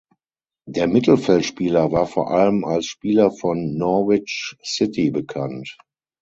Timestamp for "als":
2.65-2.87